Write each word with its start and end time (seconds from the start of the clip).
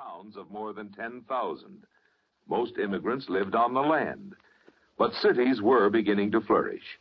towns 0.00 0.36
of 0.36 0.50
more 0.50 0.72
than 0.72 0.90
10,000. 0.92 1.82
Most 2.48 2.78
immigrants 2.78 3.28
lived 3.28 3.54
on 3.54 3.74
the 3.74 3.80
land. 3.80 4.34
But 4.98 5.12
cities 5.14 5.60
were 5.60 5.90
beginning 5.90 6.30
to 6.32 6.40
flourish. 6.40 6.98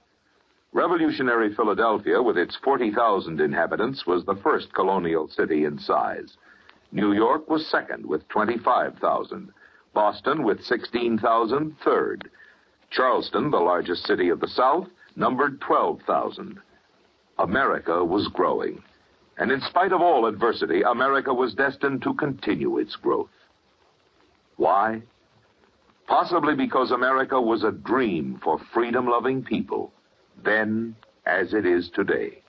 Revolutionary 0.73 1.53
Philadelphia, 1.55 2.21
with 2.21 2.37
its 2.37 2.57
40,000 2.63 3.39
inhabitants, 3.39 4.05
was 4.05 4.25
the 4.25 4.39
first 4.43 4.73
colonial 4.73 5.27
city 5.27 5.65
in 5.65 5.79
size. 5.79 6.37
New 6.91 7.13
York 7.13 7.49
was 7.49 7.65
second 7.67 8.05
with 8.05 8.27
25,000. 8.29 9.51
Boston, 9.93 10.43
with 10.43 10.61
16,000, 10.63 11.75
third. 11.83 12.29
Charleston, 12.91 13.49
the 13.49 13.57
largest 13.57 14.05
city 14.05 14.29
of 14.29 14.39
the 14.39 14.47
South, 14.47 14.87
numbered 15.15 15.59
12,000. 15.61 16.59
America 17.39 18.03
was 18.03 18.27
growing. 18.27 18.83
And 19.39 19.51
in 19.51 19.61
spite 19.61 19.93
of 19.93 20.01
all 20.01 20.25
adversity, 20.25 20.81
America 20.81 21.33
was 21.33 21.53
destined 21.53 22.01
to 22.03 22.13
continue 22.13 22.77
its 22.77 22.97
growth. 22.97 23.29
Why? 24.57 25.01
Possibly 26.07 26.55
because 26.55 26.91
America 26.91 27.39
was 27.39 27.63
a 27.63 27.71
dream 27.71 28.41
for 28.43 28.59
freedom 28.73 29.07
loving 29.07 29.41
people, 29.41 29.93
then 30.43 30.93
as 31.25 31.53
it 31.53 31.65
is 31.65 31.89
today. 31.95 32.41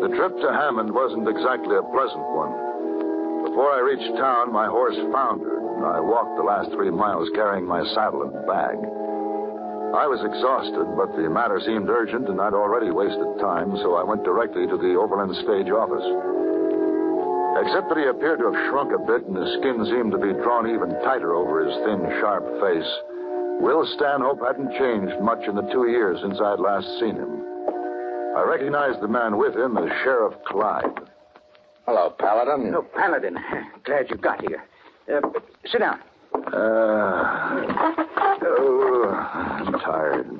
The 0.00 0.14
trip 0.16 0.36
to 0.42 0.52
Hammond 0.52 0.94
wasn't 0.94 1.28
exactly 1.28 1.74
a 1.74 1.82
pleasant 1.82 2.22
one. 2.30 2.52
Before 3.46 3.72
I 3.72 3.80
reached 3.80 4.16
town, 4.16 4.52
my 4.52 4.66
horse 4.68 4.96
foundered, 5.10 5.61
I 5.84 6.00
walked 6.00 6.36
the 6.36 6.46
last 6.46 6.70
three 6.72 6.90
miles 6.90 7.28
carrying 7.34 7.66
my 7.66 7.82
saddle 7.94 8.22
and 8.22 8.32
bag. 8.46 8.78
I 9.92 10.08
was 10.08 10.24
exhausted, 10.24 10.88
but 10.96 11.12
the 11.12 11.28
matter 11.28 11.60
seemed 11.60 11.90
urgent, 11.90 12.28
and 12.28 12.40
I'd 12.40 12.56
already 12.56 12.90
wasted 12.90 13.38
time, 13.38 13.76
so 13.84 13.94
I 13.94 14.02
went 14.02 14.24
directly 14.24 14.66
to 14.66 14.78
the 14.80 14.96
Overland 14.96 15.36
stage 15.44 15.68
office. 15.68 16.06
Except 17.60 17.92
that 17.92 18.00
he 18.00 18.08
appeared 18.08 18.40
to 18.40 18.48
have 18.48 18.60
shrunk 18.72 18.96
a 18.96 19.02
bit 19.04 19.28
and 19.28 19.36
his 19.36 19.52
skin 19.60 19.84
seemed 19.92 20.12
to 20.12 20.18
be 20.18 20.32
drawn 20.40 20.64
even 20.64 20.96
tighter 21.04 21.36
over 21.36 21.60
his 21.60 21.76
thin, 21.84 22.00
sharp 22.24 22.48
face, 22.64 22.88
Will 23.60 23.86
Stanhope 23.94 24.40
hadn't 24.40 24.72
changed 24.78 25.20
much 25.20 25.46
in 25.46 25.54
the 25.54 25.68
two 25.70 25.86
years 25.86 26.18
since 26.20 26.40
I'd 26.40 26.58
last 26.58 26.88
seen 26.98 27.14
him. 27.14 27.44
I 28.34 28.42
recognized 28.48 29.00
the 29.00 29.08
man 29.08 29.36
with 29.36 29.54
him 29.54 29.76
as 29.76 29.88
Sheriff 30.02 30.34
Clyde. 30.46 30.98
Hello, 31.86 32.10
Paladin. 32.18 32.72
No, 32.72 32.82
Paladin. 32.82 33.36
Glad 33.84 34.10
you 34.10 34.16
got 34.16 34.40
here. 34.40 34.64
Uh, 35.10 35.20
sit 35.66 35.80
down. 35.80 36.00
Uh, 36.34 37.64
oh, 38.42 39.08
I'm 39.34 39.72
tired. 39.80 40.30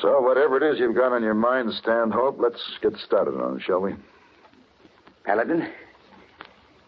So, 0.00 0.20
whatever 0.20 0.56
it 0.56 0.62
is 0.72 0.78
you've 0.78 0.96
got 0.96 1.12
on 1.12 1.22
your 1.22 1.34
mind, 1.34 1.72
Stanhope, 1.74 2.38
let's 2.38 2.60
get 2.82 2.94
started 3.04 3.34
on 3.34 3.58
it, 3.58 3.62
shall 3.62 3.80
we? 3.80 3.94
Paladin, 5.24 5.70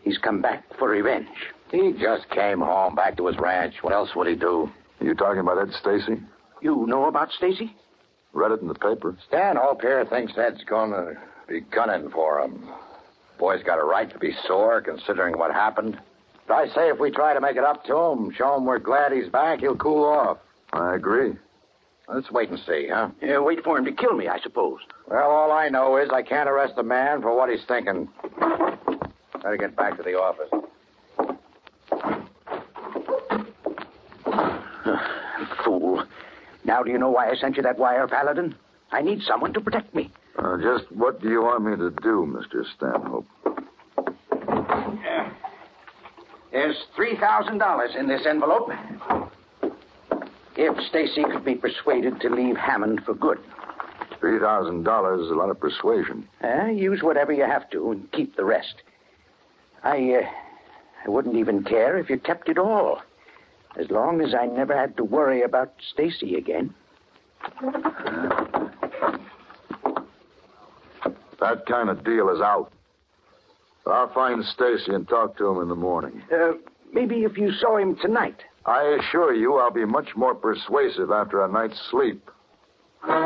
he's 0.02 0.18
come 0.18 0.40
back 0.40 0.64
for 0.78 0.88
revenge. 0.88 1.28
He 1.70 1.92
just 2.00 2.28
came 2.30 2.60
home 2.60 2.94
back 2.94 3.16
to 3.18 3.26
his 3.26 3.36
ranch. 3.38 3.74
What 3.82 3.92
else 3.92 4.10
would 4.16 4.28
he 4.28 4.34
do? 4.34 4.70
Are 5.00 5.06
you 5.06 5.14
talking 5.14 5.40
about 5.40 5.58
Ed 5.58 5.74
Stacy? 5.80 6.22
You 6.60 6.86
know 6.86 7.06
about 7.06 7.30
Stacy? 7.32 7.74
Read 8.32 8.52
it 8.52 8.60
in 8.60 8.68
the 8.68 8.74
paper. 8.74 9.16
Stanhope 9.28 9.82
here 9.82 10.06
thinks 10.06 10.32
Ed's 10.38 10.64
going 10.64 10.90
to 10.92 11.14
be 11.48 11.60
gunning 11.60 12.08
for 12.10 12.40
him. 12.40 12.66
Boy's 13.38 13.62
got 13.62 13.78
a 13.78 13.84
right 13.84 14.10
to 14.10 14.18
be 14.18 14.34
sore, 14.46 14.80
considering 14.80 15.38
what 15.38 15.52
happened. 15.52 15.98
But 16.46 16.54
I 16.54 16.66
say 16.68 16.88
if 16.90 16.98
we 16.98 17.10
try 17.10 17.34
to 17.34 17.40
make 17.40 17.56
it 17.56 17.64
up 17.64 17.84
to 17.86 17.96
him, 17.96 18.32
show 18.32 18.56
him 18.56 18.64
we're 18.64 18.78
glad 18.78 19.12
he's 19.12 19.28
back, 19.28 19.60
he'll 19.60 19.76
cool 19.76 20.04
off. 20.04 20.38
I 20.72 20.94
agree. 20.94 21.34
Let's 22.08 22.30
wait 22.30 22.50
and 22.50 22.58
see, 22.58 22.88
huh? 22.92 23.10
Yeah, 23.20 23.38
wait 23.38 23.62
for 23.62 23.78
him 23.78 23.84
to 23.84 23.92
kill 23.92 24.14
me, 24.14 24.28
I 24.28 24.38
suppose. 24.40 24.80
Well, 25.08 25.30
all 25.30 25.52
I 25.52 25.68
know 25.68 25.96
is 25.96 26.10
I 26.10 26.22
can't 26.22 26.48
arrest 26.48 26.76
the 26.76 26.82
man 26.82 27.22
for 27.22 27.34
what 27.34 27.48
he's 27.48 27.64
thinking. 27.66 28.08
Better 29.42 29.56
get 29.56 29.76
back 29.76 29.96
to 29.96 30.02
the 30.02 30.18
office. 30.18 30.50
Fool. 35.64 36.04
Now 36.64 36.82
do 36.82 36.90
you 36.90 36.98
know 36.98 37.10
why 37.10 37.30
I 37.30 37.36
sent 37.36 37.56
you 37.56 37.62
that 37.62 37.78
wire, 37.78 38.06
Paladin? 38.06 38.54
I 38.90 39.00
need 39.00 39.22
someone 39.22 39.52
to 39.54 39.60
protect 39.60 39.94
me. 39.94 40.10
Uh, 40.38 40.56
just 40.58 40.90
what 40.92 41.20
do 41.20 41.28
you 41.28 41.42
want 41.42 41.64
me 41.64 41.76
to 41.76 41.90
do, 42.02 42.26
Mr. 42.26 42.64
Stanhope? 42.76 43.26
There's 46.50 46.76
$3,000 46.98 47.96
in 47.96 48.08
this 48.08 48.26
envelope. 48.26 48.70
If 50.56 50.76
Stacy 50.88 51.22
could 51.24 51.44
be 51.44 51.54
persuaded 51.54 52.20
to 52.20 52.28
leave 52.28 52.56
Hammond 52.56 53.02
for 53.04 53.14
good. 53.14 53.38
$3,000 54.20 55.24
is 55.24 55.30
a 55.30 55.34
lot 55.34 55.50
of 55.50 55.58
persuasion. 55.58 56.28
Uh, 56.44 56.66
use 56.66 57.02
whatever 57.02 57.32
you 57.32 57.44
have 57.44 57.68
to 57.70 57.90
and 57.90 58.10
keep 58.12 58.36
the 58.36 58.44
rest. 58.44 58.74
I, 59.82 59.96
uh, 59.96 60.26
I 61.06 61.10
wouldn't 61.10 61.36
even 61.36 61.64
care 61.64 61.98
if 61.98 62.08
you 62.08 62.18
kept 62.18 62.48
it 62.48 62.58
all. 62.58 63.02
As 63.78 63.90
long 63.90 64.20
as 64.20 64.34
I 64.34 64.46
never 64.46 64.76
had 64.76 64.96
to 64.98 65.04
worry 65.04 65.42
about 65.42 65.72
Stacy 65.92 66.36
again. 66.36 66.74
That 71.42 71.66
kind 71.66 71.90
of 71.90 72.04
deal 72.04 72.28
is 72.28 72.40
out. 72.40 72.70
I'll 73.84 74.14
find 74.14 74.44
Stacy 74.44 74.94
and 74.94 75.08
talk 75.08 75.36
to 75.38 75.48
him 75.48 75.60
in 75.60 75.68
the 75.68 75.74
morning. 75.74 76.22
Uh, 76.32 76.52
maybe 76.92 77.24
if 77.24 77.36
you 77.36 77.50
saw 77.54 77.78
him 77.78 77.96
tonight. 77.96 78.44
I 78.64 78.96
assure 79.00 79.34
you 79.34 79.56
I'll 79.56 79.72
be 79.72 79.84
much 79.84 80.14
more 80.14 80.36
persuasive 80.36 81.10
after 81.10 81.44
a 81.44 81.50
night's 81.50 81.80
sleep. 81.90 82.30
I 83.02 83.18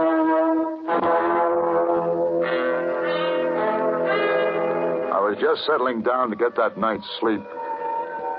was 5.20 5.36
just 5.38 5.66
settling 5.66 6.00
down 6.00 6.30
to 6.30 6.36
get 6.36 6.56
that 6.56 6.78
night's 6.78 7.04
sleep 7.20 7.44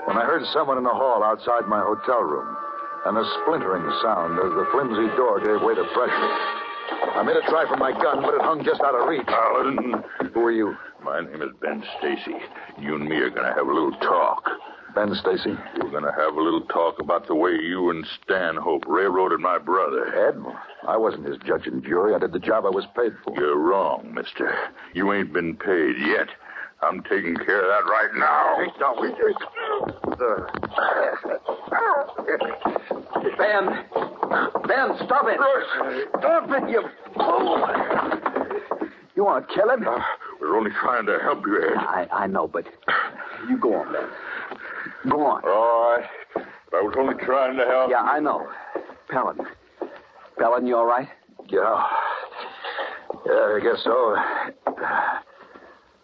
when 0.06 0.18
I 0.18 0.24
heard 0.24 0.42
someone 0.52 0.76
in 0.78 0.82
the 0.82 0.90
hall 0.90 1.22
outside 1.22 1.68
my 1.68 1.78
hotel 1.78 2.22
room 2.22 2.56
and 3.06 3.16
a 3.16 3.24
splintering 3.42 3.88
sound 4.02 4.40
as 4.40 4.50
the 4.58 4.66
flimsy 4.72 5.06
door 5.14 5.38
gave 5.38 5.62
way 5.62 5.76
to 5.76 5.84
pressure. 5.94 6.57
I 7.18 7.22
made 7.24 7.36
a 7.36 7.42
try 7.50 7.66
for 7.68 7.76
my 7.76 7.90
gun, 7.90 8.22
but 8.22 8.34
it 8.34 8.40
hung 8.42 8.64
just 8.64 8.80
out 8.80 8.94
of 8.94 9.08
reach. 9.08 9.26
Paladin, 9.26 10.04
Who 10.32 10.40
are 10.44 10.52
you? 10.52 10.76
my 11.02 11.20
name 11.20 11.42
is 11.42 11.48
Ben 11.60 11.82
Stacy. 11.98 12.36
You 12.78 12.94
and 12.94 13.08
me 13.08 13.16
are 13.16 13.30
going 13.30 13.46
to 13.46 13.52
have 13.54 13.66
a 13.66 13.72
little 13.72 13.90
talk. 14.00 14.44
Ben 14.94 15.12
Stacy. 15.16 15.56
We're 15.82 15.90
going 15.90 16.04
to 16.04 16.12
have 16.12 16.34
a 16.34 16.40
little 16.40 16.62
talk 16.62 17.00
about 17.00 17.26
the 17.26 17.34
way 17.34 17.50
you 17.52 17.90
and 17.90 18.06
Stanhope 18.22 18.84
railroaded 18.86 19.40
my 19.40 19.58
brother. 19.58 20.28
Ed? 20.28 20.36
I 20.86 20.96
wasn't 20.96 21.26
his 21.26 21.38
judge 21.38 21.66
and 21.66 21.82
jury. 21.82 22.14
I 22.14 22.18
did 22.18 22.32
the 22.32 22.38
job 22.38 22.64
I 22.64 22.70
was 22.70 22.84
paid 22.96 23.12
for. 23.24 23.34
You're 23.34 23.58
wrong, 23.58 24.12
mister. 24.14 24.54
You 24.94 25.12
ain't 25.12 25.32
been 25.32 25.56
paid 25.56 25.96
yet. 25.98 26.28
I'm 26.82 27.02
taking 27.02 27.34
care 27.36 27.62
of 27.62 27.68
that 27.68 27.90
right 27.90 28.14
now. 28.14 28.56
Ben! 33.36 33.84
Ben, 34.28 34.90
stop 35.06 35.26
it! 35.26 35.38
Stop 36.18 36.50
it, 36.50 36.70
you 36.70 36.82
fool! 37.14 37.66
You 39.16 39.24
want 39.24 39.48
to 39.48 39.54
kill 39.54 39.70
him? 39.70 39.86
Uh, 39.86 39.98
we're 40.40 40.56
only 40.56 40.70
trying 40.80 41.06
to 41.06 41.18
help 41.20 41.44
you, 41.46 41.60
Ed. 41.60 41.76
I, 41.76 42.06
I 42.12 42.26
know, 42.26 42.46
but 42.46 42.64
you 43.48 43.58
go 43.58 43.74
on, 43.74 43.92
Ben. 43.92 44.08
Go 45.10 45.26
on. 45.26 45.42
All 45.44 45.96
right. 45.96 46.04
I 46.72 46.82
was 46.82 46.94
only 46.98 47.14
trying 47.24 47.56
to 47.56 47.64
help. 47.64 47.90
Yeah, 47.90 48.02
I 48.02 48.20
know. 48.20 48.48
Paladin. 49.08 49.46
Paladin, 50.38 50.68
you 50.68 50.76
all 50.76 50.86
right? 50.86 51.08
Yeah. 51.48 51.86
Yeah, 53.26 53.56
I 53.56 53.60
guess 53.62 53.82
so. 53.82 54.16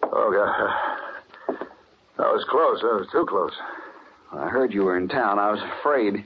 Oh, 0.02 0.32
yeah. 0.32 1.56
That 2.16 2.26
was 2.26 2.44
close. 2.48 2.80
That 2.80 2.98
was 2.98 3.08
too 3.12 3.26
close. 3.28 3.52
I 4.32 4.48
heard 4.48 4.72
you 4.72 4.82
were 4.84 4.96
in 4.96 5.08
town. 5.08 5.38
I 5.38 5.50
was 5.50 5.60
afraid. 5.78 6.24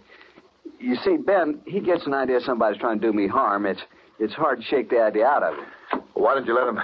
You 0.80 0.96
see, 1.04 1.16
Ben, 1.16 1.60
he 1.66 1.80
gets 1.80 2.06
an 2.06 2.14
idea 2.14 2.40
somebody's 2.40 2.80
trying 2.80 3.00
to 3.00 3.06
do 3.06 3.12
me 3.12 3.26
harm. 3.26 3.66
It's 3.66 3.80
it's 4.20 4.34
hard 4.34 4.60
to 4.60 4.64
shake 4.64 4.90
the 4.90 5.00
idea 5.00 5.26
out 5.26 5.42
of 5.42 5.54
him. 5.54 6.02
Why 6.14 6.34
didn't 6.34 6.46
you 6.46 6.54
let 6.54 6.68
him 6.68 6.80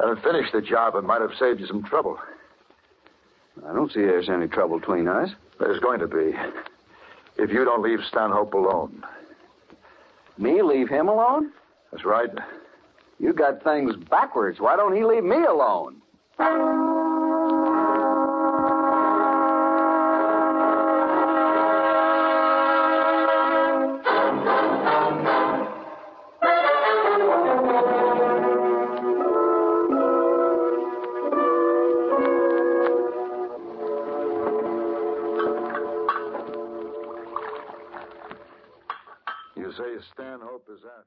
let 0.00 0.08
him 0.10 0.16
finish 0.22 0.50
the 0.52 0.60
job? 0.60 0.94
It 0.96 1.02
might 1.04 1.20
have 1.20 1.32
saved 1.38 1.60
you 1.60 1.66
some 1.66 1.84
trouble. 1.84 2.18
I 3.68 3.72
don't 3.72 3.92
see 3.92 4.00
there's 4.00 4.28
any 4.28 4.46
trouble 4.46 4.78
between 4.78 5.08
us. 5.08 5.30
There's 5.58 5.80
going 5.80 6.00
to 6.00 6.06
be. 6.06 6.32
If 7.36 7.50
you 7.50 7.64
don't 7.64 7.82
leave 7.82 7.98
Stanhope 8.08 8.54
alone. 8.54 9.04
Me 10.36 10.62
leave 10.62 10.88
him 10.88 11.08
alone? 11.08 11.52
That's 11.90 12.04
right. 12.04 12.30
You 13.18 13.32
got 13.32 13.64
things 13.64 13.96
backwards. 14.08 14.60
Why 14.60 14.76
don't 14.76 14.94
he 14.94 15.04
leave 15.04 15.24
me 15.24 15.44
alone? 15.44 16.00
Stanhope 40.02 40.68
is 40.72 40.80
out. 40.84 41.06